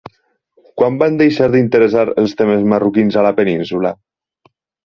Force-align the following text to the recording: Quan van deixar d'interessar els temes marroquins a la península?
Quan 0.81 0.97
van 1.03 1.19
deixar 1.19 1.49
d'interessar 1.57 2.07
els 2.23 2.35
temes 2.41 2.67
marroquins 2.75 3.21
a 3.23 3.29
la 3.29 3.37
península? 3.43 3.93